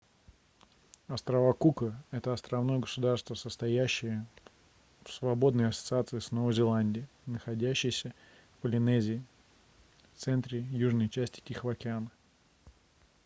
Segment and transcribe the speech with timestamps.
[1.09, 4.25] острова кука это островное государство состоящее
[5.05, 8.15] в свободной ассоциации с новой зеландией находящейся
[8.55, 9.23] в полинезии
[10.15, 12.09] в центре южной части тихого океана